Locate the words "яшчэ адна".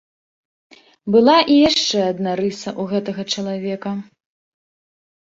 1.69-2.31